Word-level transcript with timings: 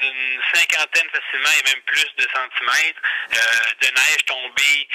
d'une 0.00 0.40
cinquantaine 0.52 1.08
facilement 1.10 1.52
et 1.60 1.70
même 1.70 1.82
plus 1.82 2.08
de 2.16 2.26
centimètres 2.32 3.00
de 3.80 3.86
neige 3.86 4.24
tombée 4.26 4.88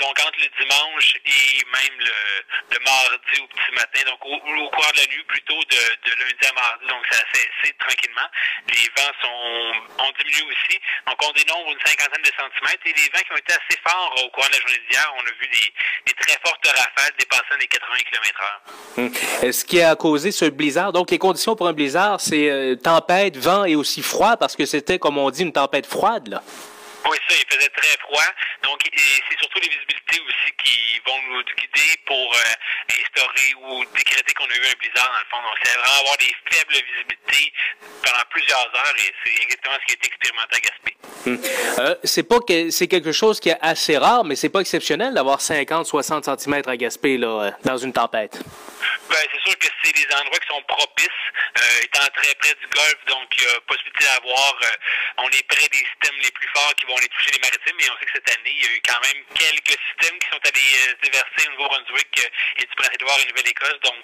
donc 0.00 0.16
entre 0.20 0.38
le 0.40 0.50
dimanche 0.60 1.16
et 1.24 1.64
même 1.72 1.96
le, 2.00 2.78
mardi 2.84 3.40
au 3.40 3.46
petit 3.46 3.72
matin, 3.74 4.00
donc 4.06 4.20
au, 4.24 4.68
cours 4.70 4.92
de 4.92 5.00
la 5.00 5.06
nuit 5.06 5.24
plutôt 5.26 5.58
de, 5.70 6.10
lundi 6.10 6.44
à 6.48 6.52
mardi, 6.52 6.86
donc 6.86 7.02
ça 7.10 7.18
a 7.18 7.24
cessé 7.32 7.74
tranquillement. 7.78 8.28
Les 8.68 8.86
vents 8.94 9.14
sont, 9.22 10.04
ont 10.04 10.12
diminué 10.18 10.42
aussi, 10.42 10.78
donc 11.06 11.16
on 11.22 11.32
dénombre 11.32 11.72
une 11.72 11.82
cinquantaine 11.84 12.22
de 12.22 12.32
centimètres 12.36 12.84
et 12.86 12.92
les 12.92 13.08
vents 13.14 13.24
qui 13.24 13.32
ont 13.32 13.36
été 13.36 13.52
assez 13.52 13.78
forts 13.86 14.14
au 14.24 14.30
cours 14.30 14.46
de 14.46 14.52
la 14.52 14.60
journée 14.60 14.82
d'hier, 14.88 15.14
on 15.16 15.20
a 15.20 15.32
vu 15.40 15.48
des, 15.48 16.14
très 16.14 16.38
fortes 16.44 16.66
rafales 16.66 17.12
dépassant 17.18 17.56
les 17.60 17.68
80 17.68 17.96
km/h. 18.10 19.46
Est-ce 19.46 19.64
qui 19.64 19.82
a 19.82 19.94
causé 19.96 20.32
ce 20.32 20.46
blizzard? 20.46 20.92
Donc 20.92 21.10
les 21.10 21.18
conditions 21.18 21.56
pour 21.56 21.68
un 21.68 21.72
blizzard, 21.72 22.20
c'est 22.20 22.50
euh, 22.50 22.76
tempête, 22.76 23.36
vent 23.46 23.64
et 23.64 23.76
aussi 23.76 24.02
froid 24.02 24.36
parce 24.36 24.56
que 24.56 24.66
c'était, 24.66 24.98
comme 24.98 25.18
on 25.18 25.30
dit, 25.30 25.42
une 25.42 25.52
tempête 25.52 25.86
froide 25.86 26.28
là. 26.28 26.42
Oui, 27.08 27.16
ça, 27.28 27.34
il 27.38 27.54
faisait 27.54 27.70
très 27.70 27.96
froid. 27.98 28.28
Donc, 28.64 28.80
c'est 28.82 29.38
surtout 29.38 29.60
les 29.62 29.68
visibilités 29.68 30.20
aussi 30.26 30.50
qui 30.64 31.00
vont 31.06 31.18
nous 31.30 31.42
guider 31.54 31.90
pour 32.04 32.34
euh, 32.34 32.98
instaurer 33.00 33.50
ou 33.62 33.84
décréter 33.96 34.34
qu'on 34.34 34.50
a 34.50 34.56
eu 34.56 34.66
un 34.66 34.78
blizzard 34.80 35.06
dans 35.06 35.22
le 35.22 35.28
fond. 35.30 35.38
Donc, 35.38 35.56
c'est 35.62 35.78
vraiment 35.78 36.00
avoir 36.00 36.16
des 36.18 36.34
faibles 36.50 36.74
visibilités 36.74 37.52
pendant 38.02 38.24
plusieurs 38.30 38.66
heures 38.74 38.96
et 38.98 39.12
c'est 39.22 39.42
exactement 39.44 39.76
ce 39.80 39.86
qui 39.86 39.92
a 39.92 39.96
été 40.02 40.06
expérimenté 40.08 40.56
à 40.56 40.60
Gaspé. 40.66 40.96
Hum. 41.26 41.38
Euh, 41.78 41.94
c'est 42.02 42.22
pas 42.24 42.40
que 42.40 42.70
c'est 42.70 42.88
quelque 42.88 43.12
chose 43.12 43.38
qui 43.38 43.50
est 43.50 43.58
assez 43.60 43.96
rare, 43.96 44.24
mais 44.24 44.34
c'est 44.34 44.48
pas 44.48 44.60
exceptionnel 44.60 45.14
d'avoir 45.14 45.38
50-60 45.38 46.40
cm 46.40 46.62
à 46.66 46.76
Gaspé 46.76 47.18
là, 47.18 47.28
euh, 47.28 47.50
dans 47.64 47.76
une 47.76 47.92
tempête. 47.92 48.40
Ben, 49.08 49.22
c'est 49.32 49.40
sûr 49.48 49.58
que 49.58 49.68
c'est 49.82 49.92
des 49.92 50.06
endroits 50.14 50.38
qui 50.38 50.48
sont 50.48 50.62
propices, 50.66 51.22
euh, 51.58 51.84
étant 51.84 52.06
très 52.14 52.34
près 52.34 52.54
du 52.54 52.66
golfe, 52.66 53.02
donc 53.06 53.30
possibilité 53.66 54.04
d'avoir, 54.04 54.54
euh, 54.62 55.22
on 55.22 55.28
est 55.30 55.46
près 55.46 55.68
des 55.68 55.84
systèmes 55.84 56.18
les 56.22 56.30
plus 56.30 56.48
forts 56.54 56.74
qui 56.74 56.86
vont 56.86 56.96
aller 56.96 57.08
toucher 57.08 57.30
les 57.32 57.38
maritimes, 57.38 57.76
mais 57.78 57.90
on 57.90 57.96
sait 57.98 58.06
que 58.06 58.16
cette 58.18 58.30
année, 58.34 58.50
il 58.50 58.64
y 58.64 58.68
a 58.68 58.72
eu 58.74 58.82
quand 58.82 59.00
même 59.02 59.22
quelques 59.34 59.78
systèmes 59.78 60.18
qui 60.18 60.28
sont 60.30 60.42
allés 60.42 60.70
euh, 60.74 60.94
se 60.98 61.00
déverser 61.06 61.40
au 61.46 61.50
Nouveau-Brunswick 61.52 62.12
et 62.58 62.66
du 62.66 62.74
Prince-Édouard 62.76 63.18
et 63.22 63.28
Nouvelle-Écosse, 63.30 63.80
donc 63.84 64.02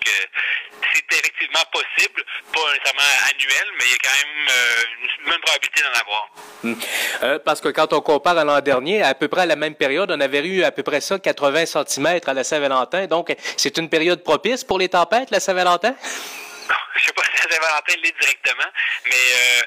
c'est 0.92 1.19
effectivement 1.19 1.64
possible, 1.73 2.25
pas 2.53 2.67
nécessairement 2.73 3.11
annuel, 3.30 3.67
mais 3.78 3.84
il 3.86 3.92
y 3.92 3.95
a 3.95 4.03
quand 4.03 4.19
même 4.23 4.42
une 5.19 5.30
bonne 5.30 5.41
probabilité 5.41 5.83
d'en 5.83 6.00
avoir. 6.00 6.28
Hmm. 6.62 7.39
parce 7.45 7.61
que 7.61 7.69
quand 7.69 7.92
on 7.92 8.00
compare 8.00 8.39
à 8.39 8.45
l'an 8.45 8.61
dernier, 8.61 9.03
à 9.03 9.14
peu 9.14 9.28
près 9.28 9.42
à 9.42 9.47
la 9.47 9.56
même 9.56 9.75
période, 9.75 10.11
on 10.11 10.20
avait 10.20 10.47
eu 10.47 10.62
à 10.62 10.70
peu 10.70 10.83
près 10.83 11.00
ça, 11.00 11.19
80 11.19 11.67
cm 11.67 12.20
à 12.27 12.34
la 12.34 12.45
Saint-Valentin, 12.45 13.06
donc 13.06 13.34
c'est 13.56 13.77
une 13.78 13.89
période 13.89 14.23
propice 14.23 14.64
pour 14.64 14.78
les 14.78 14.89
tempête, 14.93 15.31
la 15.31 15.41
Saint-Valentin? 15.41 15.95
je 16.97 17.07
sais 17.07 17.12
pas 17.12 17.23
si 17.25 17.43
Saint-Valentin 17.43 17.95
l'est 18.03 18.21
directement, 18.21 18.71
mais 19.07 19.27
euh, 19.35 19.62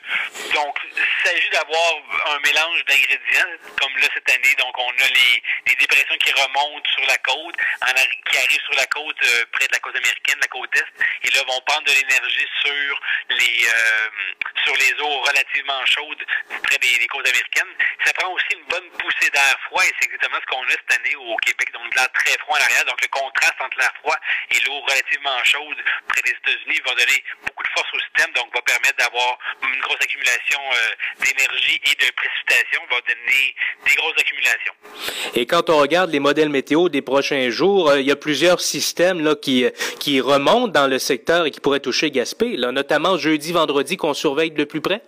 donc 0.54 0.78
il 0.84 1.28
s'agit 1.28 1.50
d'avoir 1.50 1.94
un 2.34 2.40
mélange 2.40 2.86
d'ingrédients, 2.86 3.52
comme 3.80 3.94
là 3.98 4.08
cette 4.14 4.30
année, 4.30 4.56
donc 4.60 4.74
on 4.78 4.90
a 4.90 5.08
les, 5.08 5.44
les 5.76 5.88
dépressions 5.88 6.18
qui 6.18 6.32
remontent 6.32 6.90
sur 6.92 7.06
la 7.08 7.18
côte, 7.18 7.56
en, 7.82 8.30
qui 8.30 8.38
arrivent 8.38 8.66
sur 8.66 8.76
la 8.76 8.86
côte 8.88 9.24
euh, 9.24 9.46
près 9.52 9.68
de 9.68 9.74
la 9.74 9.80
côte 9.80 9.96
américaine, 9.96 10.40
la 10.42 10.48
côte 10.48 10.76
est, 10.76 11.28
et 11.28 11.32
là 11.32 11.44
vont 11.48 11.62
prendre 11.66 11.84
de 11.84 11.92
l'énergie 11.92 12.48
sur 12.64 13.02
les 13.30 13.68
euh, 13.68 14.10
sur 14.64 14.76
les 14.76 14.94
eaux 15.02 15.22
relativement 15.22 15.86
chaudes 15.86 16.24
près 16.64 16.78
des, 16.80 16.98
des, 16.98 17.08
côtes 17.08 17.28
américaines. 17.28 17.74
Ça 18.06 18.14
prend 18.14 18.32
aussi 18.32 18.46
une 18.54 18.66
bonne 18.66 18.90
poussée 18.98 19.30
d'air 19.32 19.58
froid, 19.68 19.84
et 19.84 19.92
c'est 20.00 20.06
exactement 20.06 20.38
ce 20.42 20.46
qu'on 20.48 20.64
a 20.64 20.72
cette 20.72 21.00
année 21.00 21.16
au 21.16 21.36
Québec, 21.38 21.72
donc 21.74 21.92
de 21.92 21.96
l'air 21.96 22.12
très 22.14 22.38
froid 22.40 22.58
à 22.58 22.60
l'arrière, 22.62 22.86
donc 22.86 23.02
le 23.02 23.08
contraste 23.08 23.60
entre 23.60 23.78
l'air 23.78 23.94
froid 24.02 24.18
et 24.52 24.60
l'eau 24.66 24.80
relativement 24.82 25.44
chaude 25.44 25.78
près 26.08 26.22
des 26.22 26.32
États-Unis 26.32 26.82
va 26.86 26.96
donner 26.96 27.24
beaucoup 27.46 27.64
de 27.64 27.70
force 27.76 27.90
au 27.94 28.00
système, 28.00 28.32
donc 28.34 28.54
va 28.54 28.62
permettre 28.62 28.98
d'avoir 28.98 29.38
une 29.62 29.82
grosse 29.82 30.02
accumulation 30.02 30.60
euh, 30.74 31.24
d'énergie 31.24 31.82
et 31.84 31.96
de 31.96 32.12
précipitation, 32.12 32.82
va 32.90 33.02
donner 33.02 33.56
des 33.86 33.96
grosses 33.96 34.18
accumulations. 34.18 34.74
Et 35.36 35.46
quand 35.46 35.65
on 35.70 35.78
regarde 35.78 36.12
les 36.12 36.20
modèles 36.20 36.50
météo 36.50 36.90
des 36.90 37.02
prochains 37.02 37.50
jours, 37.50 37.90
euh, 37.90 38.00
il 38.00 38.06
y 38.06 38.12
a 38.12 38.16
plusieurs 38.16 38.62
systèmes 38.62 39.24
là, 39.24 39.36
qui, 39.36 39.66
qui 40.00 40.22
remontent 40.22 40.68
dans 40.68 40.88
le 40.88 41.00
secteur 41.00 41.46
et 41.46 41.52
qui 41.52 41.60
pourraient 41.60 41.80
toucher 41.80 42.12
Gaspé, 42.12 42.58
là, 42.58 42.72
notamment 42.72 43.18
jeudi, 43.18 43.52
vendredi 43.52 43.98
qu'on 43.98 44.14
surveille 44.14 44.52
de 44.52 44.64
plus 44.64 44.82
près. 44.82 45.02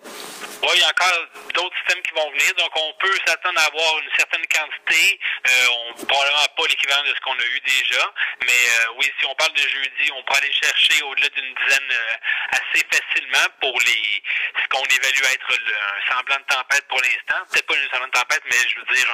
Oui, 0.64 0.70
il 0.74 0.80
y 0.80 0.84
a 0.84 0.90
encore 0.90 1.14
d'autres 1.54 1.76
systèmes 1.78 2.02
qui 2.02 2.14
vont 2.16 2.30
venir, 2.32 2.52
donc 2.58 2.72
on 2.76 2.94
peut 3.00 3.14
s'attendre 3.26 3.60
à 3.60 3.66
avoir 3.66 4.00
une 4.00 4.10
certaine 4.18 4.46
quantité, 4.50 5.20
euh, 5.48 5.68
on, 5.70 6.06
probablement 6.06 6.50
pas 6.58 6.68
l'équivalent 6.68 7.04
de 7.04 7.14
ce 7.14 7.22
qu'on 7.22 7.38
a 7.38 7.46
eu 7.46 7.60
déjà, 7.62 8.14
mais 8.42 8.62
euh, 8.68 8.98
oui, 8.98 9.06
si 9.20 9.26
on 9.26 9.36
parle 9.36 9.54
de 9.54 9.62
jeudi, 9.62 10.12
on 10.18 10.24
peut 10.24 10.34
aller 10.36 10.52
chercher 10.52 11.04
au-delà 11.04 11.30
d'une 11.30 11.54
dizaine 11.54 11.92
euh, 11.92 12.58
assez 12.58 12.84
facilement 12.90 13.48
pour 13.62 13.78
les 13.86 14.24
ce 14.58 14.68
qu'on 14.70 14.86
évalue 14.86 15.24
être 15.34 15.52
un 15.54 16.14
semblant 16.14 16.38
de 16.38 16.54
tempête 16.54 16.86
pour 16.90 17.02
l'instant, 17.02 17.42
peut-être 17.52 17.68
pas 17.68 17.78
une 17.78 17.90
semblant 17.92 18.08
de 18.08 18.18
tempête, 18.18 18.44
mais 18.46 18.58
je 18.58 18.80
veux 18.80 18.96
dire 18.96 19.08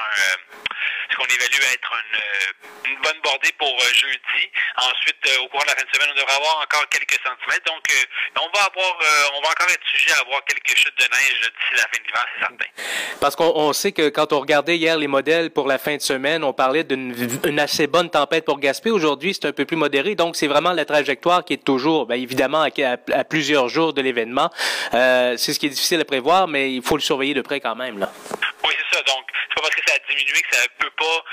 ce 1.10 1.16
qu'on 1.16 1.26
évalue 1.26 1.62
être 1.72 1.92
une, 1.92 2.92
une 2.92 3.00
bonne 3.00 3.20
bordée 3.22 3.52
pour 3.58 3.78
jeudi. 3.92 4.44
Ensuite, 4.76 5.22
au 5.40 5.48
cours 5.48 5.62
de 5.62 5.68
la 5.68 5.76
fin 5.76 5.84
de 5.84 5.94
semaine, 5.94 6.08
on 6.12 6.18
devrait 6.18 6.36
avoir 6.36 6.60
encore 6.62 6.88
quelques 6.88 7.18
centimètres, 7.22 7.64
donc 7.66 7.82
on 8.36 8.50
va 8.56 8.64
avoir, 8.64 8.98
on 9.36 9.40
va 9.42 9.48
encore 9.48 9.70
être 9.70 9.86
sujet 9.86 10.12
à 10.12 10.20
avoir 10.20 10.44
quelques 10.44 10.76
chutes 10.76 10.98
de 10.98 11.04
neige 11.04 11.40
d'ici 11.40 11.74
la 11.76 11.82
fin 11.82 11.98
de 11.98 12.06
l'hiver, 12.06 12.26
c'est 12.34 12.40
certain. 12.40 12.64
Parce 13.20 13.36
qu'on 13.36 13.72
sait 13.72 13.92
que 13.92 14.08
quand 14.08 14.32
on 14.32 14.40
regardait 14.40 14.76
hier 14.76 14.96
les 14.98 15.06
modèles 15.06 15.50
pour 15.50 15.66
la 15.66 15.78
fin 15.78 15.96
de 15.96 16.02
semaine, 16.02 16.44
on 16.44 16.52
parlait 16.52 16.84
d'une 16.84 17.58
assez 17.58 17.86
bonne 17.86 18.10
tempête 18.10 18.44
pour 18.44 18.58
Gaspé. 18.58 18.90
Aujourd'hui, 18.90 19.34
c'est 19.34 19.46
un 19.46 19.52
peu 19.52 19.64
plus 19.64 19.76
modéré. 19.76 20.14
Donc, 20.14 20.36
c'est 20.36 20.46
vraiment 20.46 20.72
la 20.72 20.84
trajectoire 20.84 21.44
qui 21.44 21.54
est 21.54 21.64
toujours, 21.64 22.06
bien 22.06 22.16
évidemment, 22.16 22.62
à, 22.62 23.24
plusieurs 23.24 23.68
jours 23.68 23.92
de 23.92 24.02
l'événement. 24.02 24.50
Euh, 24.92 25.36
c'est 25.36 25.52
ce 25.52 25.58
qui 25.58 25.66
est 25.66 25.70
difficile 25.70 26.00
à 26.00 26.04
prévoir, 26.04 26.48
mais 26.48 26.72
il 26.72 26.82
faut 26.82 26.96
le 26.96 27.02
surveiller 27.02 27.34
de 27.34 27.42
près 27.42 27.60
quand 27.60 27.74
même. 27.74 27.98
Là. 27.98 28.12
Oui, 28.64 28.70
c'est 28.76 28.96
ça. 28.96 29.02
Donc, 29.04 29.24
c'est 29.48 29.54
pas 29.54 29.62
parce 29.62 29.74
que 29.74 29.82
ça 29.86 29.94
a 29.94 30.12
diminué 30.12 30.40
que 30.42 30.56
ça 30.56 30.62
ne 30.62 30.84
peut 30.84 30.92
pas 30.98 31.24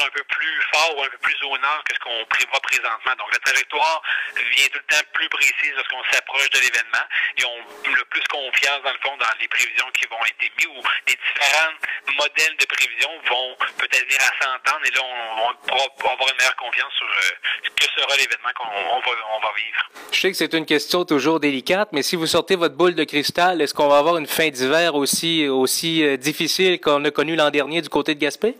un 0.00 0.10
peu 0.10 0.24
plus 0.24 0.60
fort 0.72 0.96
ou 0.96 1.02
un 1.02 1.08
peu 1.08 1.18
plus 1.18 1.36
au 1.42 1.56
nord 1.58 1.82
que 1.84 1.94
ce 1.94 2.00
qu'on 2.00 2.24
prévoit 2.26 2.60
présentement. 2.60 3.14
Donc, 3.18 3.32
la 3.32 3.38
trajectoire 3.40 4.02
vient 4.36 4.68
tout 4.72 4.80
le 4.80 4.88
temps 4.88 5.04
plus 5.12 5.28
précise 5.28 5.72
lorsqu'on 5.76 6.02
s'approche 6.10 6.50
de 6.50 6.58
l'événement 6.60 7.06
et 7.38 7.44
on 7.44 7.58
a 7.60 8.04
plus 8.10 8.26
confiance, 8.30 8.82
dans 8.84 8.92
le 8.92 9.02
fond, 9.02 9.16
dans 9.16 9.34
les 9.40 9.48
prévisions 9.48 9.88
qui 9.94 10.06
vont 10.08 10.20
être 10.24 10.42
émises 10.42 10.66
ou 10.66 10.82
les 11.06 11.16
différents 11.16 11.74
modèles 12.18 12.56
de 12.56 12.66
prévisions 12.66 13.12
vont 13.28 13.56
peut-être 13.78 14.04
venir 14.04 14.20
à 14.20 14.32
s'entendre 14.44 14.84
et 14.86 14.90
là, 14.90 15.00
on, 15.02 15.66
pourra 15.66 16.12
avoir 16.12 16.28
une 16.30 16.36
meilleure 16.36 16.56
confiance 16.56 16.92
sur 16.96 17.06
euh, 17.06 17.48
ce 17.64 17.70
que 17.70 17.92
sera 18.00 18.16
l'événement 18.16 18.52
qu'on 18.56 18.64
va, 18.66 19.16
on 19.36 19.40
va 19.40 19.52
vivre. 19.56 19.90
Je 20.12 20.20
sais 20.20 20.30
que 20.30 20.36
c'est 20.36 20.54
une 20.54 20.66
question 20.66 21.04
toujours 21.04 21.40
délicate, 21.40 21.88
mais 21.92 22.02
si 22.02 22.16
vous 22.16 22.26
sortez 22.26 22.56
votre 22.56 22.76
boule 22.76 22.94
de 22.94 23.04
cristal, 23.04 23.60
est-ce 23.60 23.74
qu'on 23.74 23.88
va 23.88 23.98
avoir 23.98 24.16
une 24.16 24.26
fin 24.26 24.48
d'hiver 24.48 24.94
aussi, 24.94 25.48
aussi 25.48 26.04
euh, 26.04 26.16
difficile 26.16 26.80
qu'on 26.80 27.04
a 27.04 27.10
connue 27.10 27.36
l'an 27.36 27.50
dernier 27.50 27.82
du 27.82 27.88
côté 27.88 28.14
de 28.14 28.20
Gaspé? 28.20 28.56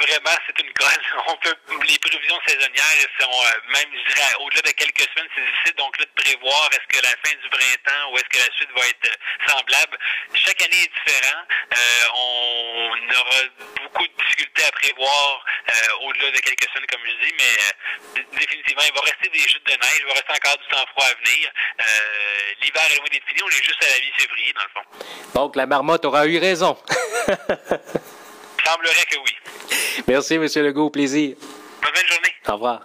Vraiment, 0.00 0.36
c'est 0.46 0.58
une 0.64 0.72
colle. 0.72 1.04
On 1.28 1.36
peut, 1.36 1.54
les 1.86 1.98
prévisions 1.98 2.38
saisonnières 2.46 3.08
sont, 3.20 3.28
euh, 3.28 3.60
même, 3.68 3.90
je 3.92 4.14
dirais, 4.14 4.32
au-delà 4.40 4.62
de 4.62 4.70
quelques 4.72 5.04
semaines, 5.12 5.28
c'est 5.36 5.44
difficile 5.44 5.74
donc 5.76 5.98
là 5.98 6.06
de 6.06 6.22
prévoir 6.22 6.70
est-ce 6.72 6.88
que 6.88 7.04
la 7.04 7.14
fin 7.20 7.36
du 7.36 7.48
printemps 7.50 8.10
ou 8.10 8.16
est-ce 8.16 8.30
que 8.32 8.38
la 8.38 8.56
suite 8.56 8.70
va 8.74 8.88
être 8.88 9.08
euh, 9.12 9.52
semblable. 9.52 9.98
Chaque 10.32 10.62
année 10.62 10.88
est 10.88 10.92
différent. 11.04 11.42
Euh, 11.76 12.16
on 12.16 12.96
aura 13.12 13.40
beaucoup 13.82 14.06
de 14.06 14.24
difficultés 14.24 14.64
à 14.64 14.72
prévoir 14.72 15.44
au-delà 16.02 16.30
de 16.32 16.38
quelques 16.40 16.66
semaines, 16.72 16.86
comme 16.90 17.00
je 17.04 17.26
dis, 17.26 17.34
mais 17.38 18.24
définitivement, 18.38 18.82
il 18.86 18.94
va 18.94 19.00
rester 19.02 19.28
des 19.28 19.46
chutes 19.46 19.66
de 19.66 19.72
neige, 19.72 20.00
il 20.00 20.06
va 20.06 20.14
rester 20.14 20.32
encore 20.32 20.58
du 20.58 20.66
temps 20.68 20.86
froid 20.92 21.06
à 21.06 21.14
venir. 21.14 21.50
L'hiver 22.60 22.82
est 22.90 22.96
loin 22.96 23.06
d'être 23.12 23.26
fini, 23.26 23.42
on 23.42 23.48
est 23.48 23.62
juste 23.62 23.82
à 23.84 23.90
la 23.90 24.00
mi-février, 24.00 24.52
dans 24.52 24.62
le 24.62 24.68
fond. 24.74 25.04
Donc, 25.34 25.56
la 25.56 25.66
marmotte 25.66 26.04
aura 26.04 26.26
eu 26.26 26.38
raison. 26.38 26.76
semblerait 28.70 29.06
que 29.10 29.18
oui. 29.18 29.36
Merci, 30.10 30.34
M. 30.34 30.42
Legault. 30.42 30.90
Plaisir. 30.90 31.36
Bonne 31.80 32.06
journée. 32.08 32.34
Au 32.48 32.52
revoir. 32.54 32.84